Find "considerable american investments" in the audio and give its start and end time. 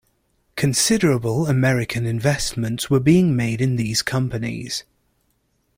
0.55-2.89